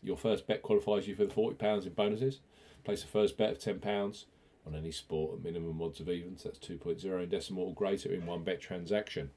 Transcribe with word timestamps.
Your 0.02 0.16
first 0.16 0.46
bet 0.46 0.62
qualifies 0.62 1.08
you 1.08 1.14
for 1.14 1.24
the 1.24 1.34
£40 1.34 1.86
in 1.86 1.92
bonuses. 1.92 2.40
Place 2.84 3.04
a 3.04 3.06
first 3.06 3.36
bet 3.36 3.50
of 3.50 3.58
£10 3.58 4.24
on 4.66 4.74
any 4.74 4.90
sport 4.92 5.34
at 5.34 5.44
minimum 5.44 5.80
odds 5.82 6.00
of 6.00 6.08
evens, 6.08 6.44
that's 6.44 6.58
2.0 6.58 7.22
in 7.22 7.28
decimal 7.28 7.64
or 7.64 7.74
greater 7.74 8.12
in 8.12 8.26
one 8.26 8.44
bet 8.44 8.60
transaction. 8.60 9.30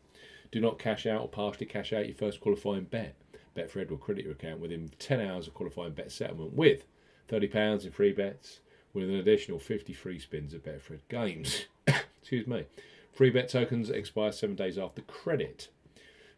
Do 0.51 0.59
not 0.59 0.79
cash 0.79 1.05
out 1.05 1.21
or 1.21 1.27
partially 1.29 1.65
cash 1.65 1.93
out 1.93 2.05
your 2.05 2.15
first 2.15 2.41
qualifying 2.41 2.83
bet. 2.83 3.15
Betfred 3.55 3.89
will 3.89 3.97
credit 3.97 4.23
your 4.23 4.33
account 4.33 4.59
within 4.59 4.91
10 4.99 5.19
hours 5.19 5.47
of 5.47 5.53
qualifying 5.53 5.93
bet 5.93 6.11
settlement 6.11 6.53
with 6.53 6.85
£30 7.29 7.85
in 7.85 7.91
free 7.91 8.11
bets 8.11 8.59
with 8.93 9.09
an 9.09 9.15
additional 9.15 9.59
50 9.59 9.93
free 9.93 10.19
spins 10.19 10.53
at 10.53 10.63
Betfred 10.63 10.99
games. 11.09 11.65
Excuse 12.21 12.47
me. 12.47 12.65
Free 13.11 13.29
bet 13.29 13.49
tokens 13.49 13.89
expire 13.89 14.31
seven 14.31 14.55
days 14.55 14.77
after 14.77 15.01
credit. 15.01 15.69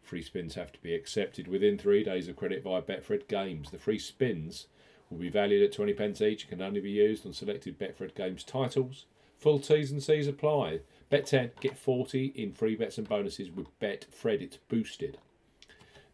Free 0.04 0.20
spins 0.20 0.54
have 0.54 0.70
to 0.72 0.82
be 0.82 0.94
accepted 0.94 1.48
within 1.48 1.78
three 1.78 2.04
days 2.04 2.28
of 2.28 2.36
credit 2.36 2.62
via 2.62 2.82
Betfred 2.82 3.26
Games. 3.26 3.70
The 3.70 3.78
free 3.78 3.98
spins 3.98 4.66
will 5.08 5.16
be 5.16 5.30
valued 5.30 5.62
at 5.62 5.72
20 5.72 5.94
pence 5.94 6.20
each 6.20 6.42
and 6.42 6.50
can 6.50 6.62
only 6.62 6.80
be 6.80 6.90
used 6.90 7.24
on 7.24 7.32
selected 7.32 7.78
Betfred 7.78 8.14
Games 8.14 8.44
titles. 8.44 9.06
Full 9.38 9.58
T's 9.58 9.90
and 9.90 10.02
C's 10.02 10.28
apply. 10.28 10.80
Bet 11.08 11.26
10, 11.26 11.52
get 11.58 11.78
40 11.78 12.26
in 12.36 12.52
free 12.52 12.76
bets 12.76 12.98
and 12.98 13.08
bonuses 13.08 13.50
with 13.50 13.66
Betfred. 13.80 14.42
It's 14.42 14.58
boosted. 14.68 15.16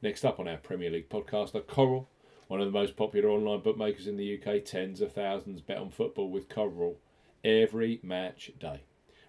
Next 0.02 0.24
up 0.24 0.38
on 0.38 0.46
our 0.46 0.56
Premier 0.56 0.90
League 0.90 1.08
podcast 1.08 1.56
are 1.56 1.60
Coral, 1.60 2.08
one 2.46 2.60
of 2.60 2.66
the 2.66 2.78
most 2.78 2.96
popular 2.96 3.28
online 3.28 3.60
bookmakers 3.60 4.06
in 4.06 4.16
the 4.16 4.40
UK. 4.40 4.64
Tens 4.64 5.00
of 5.00 5.12
thousands 5.12 5.62
bet 5.62 5.78
on 5.78 5.90
football 5.90 6.30
with 6.30 6.48
Coral 6.48 7.00
every 7.42 7.98
match 8.04 8.52
day. 8.60 8.82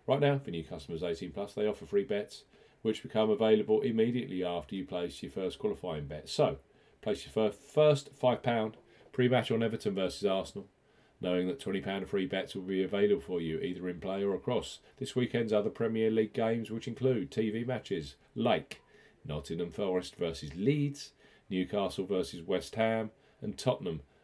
Right 0.06 0.20
now, 0.20 0.38
for 0.38 0.52
new 0.52 0.64
customers 0.64 1.04
18 1.04 1.32
plus, 1.32 1.54
they 1.54 1.66
offer 1.66 1.88
free 1.88 2.04
bets 2.04 2.44
which 2.82 3.04
become 3.04 3.30
available 3.30 3.82
immediately 3.82 4.44
after 4.44 4.76
you 4.76 4.86
place 4.86 5.22
your 5.22 5.32
first 5.32 5.60
qualifying 5.60 6.08
bet. 6.08 6.30
So, 6.30 6.58
place 7.02 7.26
your 7.26 7.52
first 7.52 8.18
£5 8.20 8.74
pre 9.12 9.28
match 9.28 9.52
on 9.52 9.64
Everton 9.64 9.96
versus 9.96 10.26
Arsenal, 10.26 10.68
knowing 11.20 11.48
that 11.48 11.60
£20 11.60 12.08
free 12.08 12.26
bets 12.26 12.56
will 12.56 12.64
be 12.64 12.84
available 12.84 13.22
for 13.22 13.42
you 13.42 13.60
either 13.60 13.88
in 13.90 14.00
play 14.00 14.24
or 14.24 14.36
across 14.36 14.80
this 14.98 15.16
weekend's 15.16 15.54
other 15.54 15.70
Premier 15.70 16.10
League 16.10 16.34
games, 16.34 16.72
which 16.72 16.88
include 16.88 17.32
TV 17.32 17.66
matches 17.66 18.16
like 18.36 18.82
Nottingham 19.26 19.72
Forest 19.72 20.16
versus 20.16 20.56
Leeds, 20.56 21.12
Newcastle 21.50 22.06
versus 22.06 22.42
West 22.42 22.76
Ham, 22.76 23.12
and 23.42 23.58
Tottenham 23.58 24.02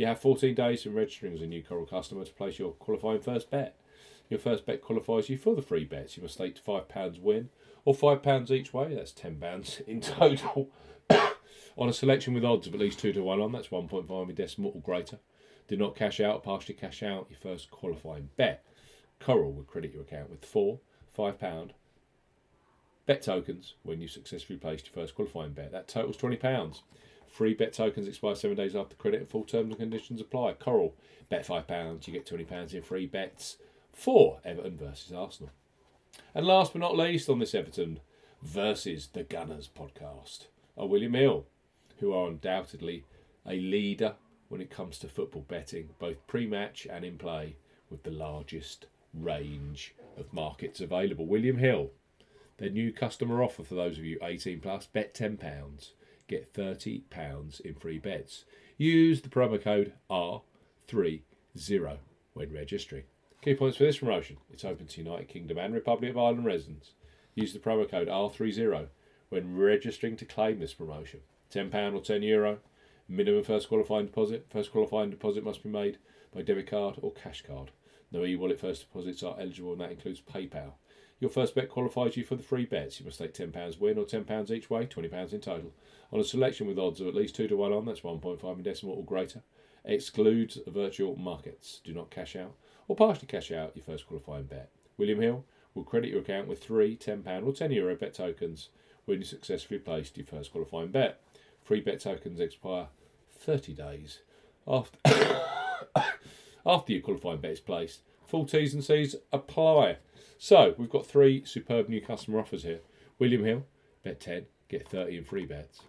You 0.00 0.06
have 0.06 0.18
14 0.18 0.54
days 0.54 0.82
from 0.82 0.94
registering 0.94 1.34
as 1.34 1.42
a 1.42 1.46
new 1.46 1.62
Coral 1.62 1.84
customer 1.84 2.24
to 2.24 2.32
place 2.32 2.58
your 2.58 2.72
qualifying 2.72 3.20
first 3.20 3.50
bet. 3.50 3.76
Your 4.30 4.40
first 4.40 4.64
bet 4.64 4.80
qualifies 4.80 5.28
you 5.28 5.36
for 5.36 5.54
the 5.54 5.60
free 5.60 5.84
bets. 5.84 6.16
You 6.16 6.22
must 6.22 6.36
stake 6.36 6.54
to 6.54 6.62
£5 6.62 7.20
win 7.20 7.50
or 7.84 7.92
£5 7.92 8.50
each 8.50 8.72
way. 8.72 8.94
That's 8.94 9.12
£10 9.12 9.80
in 9.86 10.00
total. 10.00 10.70
on 11.76 11.90
a 11.90 11.92
selection 11.92 12.32
with 12.32 12.46
odds 12.46 12.66
of 12.66 12.72
at 12.72 12.80
least 12.80 12.98
2 13.00 13.12
to 13.12 13.22
1 13.22 13.40
on, 13.42 13.52
that's 13.52 13.68
1.5 13.68 14.30
in 14.30 14.34
decimal 14.34 14.72
or 14.74 14.80
greater. 14.80 15.18
Do 15.68 15.76
not 15.76 15.96
cash 15.96 16.18
out 16.18 16.36
or 16.36 16.40
partially 16.40 16.76
cash 16.76 17.02
out 17.02 17.26
your 17.28 17.38
first 17.38 17.70
qualifying 17.70 18.30
bet. 18.38 18.64
Coral 19.18 19.52
will 19.52 19.64
credit 19.64 19.92
your 19.92 20.04
account 20.04 20.30
with 20.30 20.46
four 20.46 20.80
£5 21.14 21.72
bet 23.04 23.20
tokens 23.20 23.74
when 23.82 24.00
you 24.00 24.08
successfully 24.08 24.58
placed 24.58 24.86
your 24.86 24.94
first 24.94 25.14
qualifying 25.14 25.52
bet. 25.52 25.72
That 25.72 25.88
totals 25.88 26.16
£20. 26.16 26.80
Free 27.30 27.54
bet 27.54 27.72
tokens 27.72 28.08
expire 28.08 28.34
seven 28.34 28.56
days 28.56 28.74
after 28.74 28.96
credit. 28.96 29.28
Full 29.30 29.44
terms 29.44 29.70
and 29.70 29.78
conditions 29.78 30.20
apply. 30.20 30.54
Coral, 30.54 30.96
bet 31.28 31.46
£5, 31.46 32.06
you 32.06 32.12
get 32.12 32.26
£20 32.26 32.74
in 32.74 32.82
free 32.82 33.06
bets 33.06 33.56
for 33.92 34.40
Everton 34.44 34.76
versus 34.76 35.12
Arsenal. 35.12 35.52
And 36.34 36.44
last 36.44 36.72
but 36.72 36.80
not 36.80 36.96
least, 36.96 37.28
on 37.28 37.38
this 37.38 37.54
Everton 37.54 38.00
versus 38.42 39.08
the 39.12 39.22
Gunners 39.22 39.68
podcast 39.74 40.46
are 40.76 40.88
William 40.88 41.14
Hill, 41.14 41.46
who 42.00 42.12
are 42.12 42.28
undoubtedly 42.28 43.04
a 43.46 43.54
leader 43.60 44.16
when 44.48 44.60
it 44.60 44.70
comes 44.70 44.98
to 44.98 45.08
football 45.08 45.44
betting, 45.46 45.90
both 45.98 46.26
pre 46.26 46.46
match 46.46 46.86
and 46.90 47.04
in 47.04 47.16
play, 47.16 47.56
with 47.90 48.02
the 48.02 48.10
largest 48.10 48.86
range 49.14 49.94
of 50.16 50.32
markets 50.32 50.80
available. 50.80 51.26
William 51.26 51.58
Hill, 51.58 51.90
their 52.58 52.70
new 52.70 52.92
customer 52.92 53.42
offer 53.42 53.62
for 53.62 53.74
those 53.74 53.98
of 53.98 54.04
you 54.04 54.18
18 54.22 54.60
plus, 54.60 54.86
bet 54.86 55.14
£10, 55.14 55.90
get 56.30 56.54
£30 56.54 57.60
in 57.60 57.74
free 57.74 57.98
bets. 57.98 58.44
Use 58.78 59.20
the 59.20 59.28
promo 59.28 59.60
code 59.62 59.92
R30 60.10 61.22
when 62.32 62.52
registering. 62.52 63.02
Key 63.42 63.54
points 63.54 63.76
for 63.76 63.84
this 63.84 63.98
promotion. 63.98 64.36
It's 64.52 64.64
open 64.64 64.86
to 64.86 65.02
United 65.02 65.28
Kingdom 65.28 65.58
and 65.58 65.74
Republic 65.74 66.10
of 66.10 66.18
Ireland 66.18 66.46
residents. 66.46 66.92
Use 67.34 67.52
the 67.52 67.58
promo 67.58 67.90
code 67.90 68.08
R30 68.08 68.86
when 69.28 69.56
registering 69.56 70.16
to 70.16 70.24
claim 70.24 70.60
this 70.60 70.74
promotion. 70.74 71.20
£10 71.52 71.94
or 71.94 72.00
€10. 72.00 72.58
Minimum 73.08 73.42
first 73.42 73.68
qualifying 73.68 74.06
deposit. 74.06 74.46
First 74.50 74.70
qualifying 74.70 75.10
deposit 75.10 75.42
must 75.44 75.64
be 75.64 75.68
made 75.68 75.98
by 76.32 76.42
debit 76.42 76.68
card 76.68 76.96
or 77.02 77.12
cash 77.12 77.42
card. 77.42 77.72
No 78.12 78.24
e 78.24 78.36
wallet 78.36 78.60
first 78.60 78.82
deposits 78.82 79.22
are 79.22 79.36
eligible, 79.38 79.72
and 79.72 79.80
that 79.80 79.90
includes 79.90 80.20
PayPal. 80.20 80.74
Your 81.20 81.30
first 81.30 81.54
bet 81.54 81.68
qualifies 81.68 82.16
you 82.16 82.24
for 82.24 82.34
the 82.34 82.42
free 82.42 82.64
bets. 82.64 82.98
You 82.98 83.04
must 83.04 83.18
take 83.18 83.34
£10 83.34 83.78
win 83.78 83.98
or 83.98 84.04
£10 84.04 84.50
each 84.50 84.70
way, 84.70 84.86
£20 84.86 85.32
in 85.32 85.40
total. 85.40 85.72
On 86.12 86.18
a 86.18 86.24
selection 86.24 86.66
with 86.66 86.78
odds 86.78 87.00
of 87.00 87.06
at 87.06 87.14
least 87.14 87.36
2 87.36 87.46
to 87.48 87.56
1 87.56 87.72
on, 87.72 87.84
that's 87.84 88.00
1.5 88.00 88.56
in 88.56 88.62
decimal 88.62 88.96
or 88.96 89.04
greater. 89.04 89.42
Excludes 89.84 90.58
virtual 90.66 91.16
markets. 91.16 91.80
Do 91.84 91.92
not 91.92 92.10
cash 92.10 92.36
out 92.36 92.54
or 92.88 92.96
partially 92.96 93.28
cash 93.28 93.52
out 93.52 93.76
your 93.76 93.84
first 93.84 94.06
qualifying 94.06 94.44
bet. 94.44 94.70
William 94.96 95.20
Hill 95.20 95.44
will 95.74 95.84
credit 95.84 96.10
your 96.10 96.20
account 96.20 96.48
with 96.48 96.62
three 96.62 96.96
£10 96.96 97.24
or 97.44 97.52
£10 97.52 97.74
Euro 97.74 97.94
bet 97.94 98.14
tokens 98.14 98.70
when 99.04 99.18
you 99.18 99.24
successfully 99.24 99.78
placed 99.78 100.16
your 100.16 100.26
first 100.26 100.52
qualifying 100.52 100.90
bet. 100.90 101.20
Free 101.62 101.80
bet 101.80 102.00
tokens 102.00 102.40
expire 102.40 102.88
30 103.30 103.74
days 103.74 104.20
after, 104.66 104.98
after 106.66 106.92
your 106.92 107.02
qualifying 107.02 107.40
bet 107.40 107.52
is 107.52 107.60
placed. 107.60 108.00
Full 108.30 108.46
T's 108.46 108.72
and 108.72 108.84
C's 108.84 109.16
apply. 109.32 109.96
So, 110.38 110.76
we've 110.78 110.88
got 110.88 111.04
three 111.04 111.44
superb 111.44 111.88
new 111.88 112.00
customer 112.00 112.38
offers 112.38 112.62
here. 112.62 112.78
William 113.18 113.44
Hill, 113.44 113.66
bet 114.04 114.20
10, 114.20 114.46
get 114.68 114.88
30 114.88 115.18
in 115.18 115.24
free 115.24 115.46
bets. 115.46 115.80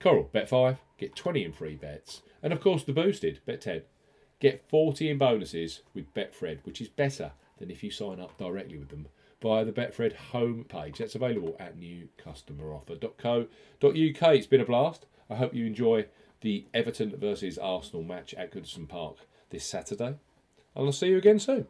Coral, 0.00 0.28
bet 0.32 0.48
5, 0.48 0.78
get 0.98 1.14
20 1.14 1.44
in 1.44 1.52
free 1.52 1.76
bets. 1.76 2.22
And 2.42 2.52
of 2.52 2.60
course, 2.60 2.82
the 2.82 2.92
boosted, 2.92 3.38
bet 3.46 3.60
10, 3.60 3.82
get 4.40 4.68
40 4.68 5.10
in 5.10 5.18
bonuses 5.18 5.82
with 5.94 6.12
Betfred, 6.12 6.58
which 6.64 6.80
is 6.80 6.88
better 6.88 7.30
than 7.58 7.70
if 7.70 7.84
you 7.84 7.90
sign 7.90 8.20
up 8.20 8.36
directly 8.36 8.78
with 8.78 8.88
them 8.88 9.06
via 9.40 9.64
the 9.64 9.72
Betfred 9.72 10.14
homepage. 10.32 10.96
That's 10.96 11.14
available 11.14 11.54
at 11.60 11.78
newcustomeroffer.co.uk. 11.78 14.34
It's 14.34 14.46
been 14.46 14.60
a 14.60 14.66
blast. 14.66 15.06
I 15.30 15.36
hope 15.36 15.54
you 15.54 15.66
enjoy 15.66 16.06
the 16.40 16.66
Everton 16.74 17.16
versus 17.16 17.58
Arsenal 17.58 18.02
match 18.02 18.34
at 18.34 18.52
Goodison 18.52 18.88
Park 18.88 19.18
this 19.50 19.64
Saturday. 19.64 20.16
And 20.76 20.86
I'll 20.86 20.92
see 20.92 21.08
you 21.08 21.16
again 21.16 21.38
soon. 21.38 21.66